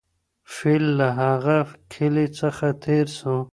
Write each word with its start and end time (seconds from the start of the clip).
فیل 0.53 0.83
له 0.99 1.07
هغه 1.21 1.57
کلي 1.93 2.27
څخه 2.39 2.67
تېر 2.83 3.05
سو. 3.19 3.35